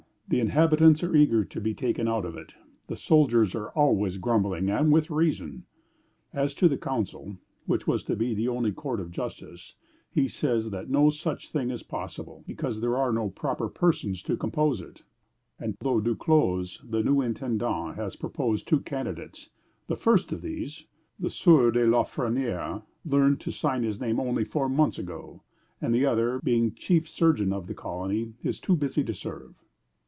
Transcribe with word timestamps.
The 0.27 0.39
inhabitants 0.39 1.03
are 1.03 1.13
eager 1.13 1.43
to 1.43 1.59
be 1.59 1.73
taken 1.73 2.07
out 2.07 2.23
of 2.23 2.37
it. 2.37 2.53
The 2.87 2.95
soldiers 2.95 3.53
are 3.53 3.67
always 3.71 4.15
grumbling, 4.17 4.69
and 4.69 4.89
with 4.89 5.09
reason." 5.11 5.65
As 6.31 6.53
to 6.53 6.69
the 6.69 6.77
council, 6.77 7.35
which 7.65 7.85
was 7.85 8.01
to 8.03 8.15
be 8.15 8.33
the 8.33 8.47
only 8.47 8.71
court 8.71 9.01
of 9.01 9.11
justice, 9.11 9.75
he 10.09 10.29
says 10.29 10.69
that 10.69 10.89
no 10.89 11.09
such 11.09 11.51
thing 11.51 11.69
is 11.69 11.83
possible, 11.83 12.45
because 12.47 12.79
there 12.79 12.95
are 12.95 13.11
no 13.11 13.29
proper 13.29 13.67
persons 13.67 14.23
to 14.23 14.37
compose 14.37 14.79
it; 14.79 15.03
and 15.59 15.75
though 15.81 15.99
Duclos, 15.99 16.79
the 16.89 17.03
new 17.03 17.19
intendant, 17.19 17.95
has 17.97 18.15
proposed 18.15 18.65
two 18.69 18.79
candidates, 18.79 19.49
the 19.87 19.97
first 19.97 20.31
of 20.31 20.41
these, 20.41 20.85
the 21.19 21.29
Sieur 21.29 21.71
de 21.71 21.85
Lafresnière, 21.85 22.83
learned 23.03 23.41
to 23.41 23.51
sign 23.51 23.83
his 23.83 23.99
name 23.99 24.17
only 24.17 24.45
four 24.45 24.69
months 24.69 24.97
ago, 24.97 25.43
and 25.81 25.93
the 25.93 26.05
other, 26.05 26.39
being 26.41 26.73
chief 26.73 27.09
surgeon 27.09 27.51
of 27.51 27.67
the 27.67 27.73
colony, 27.75 28.33
is 28.41 28.61
too 28.61 28.77
busy 28.77 29.03
to 29.03 29.13
serve. 29.13 29.55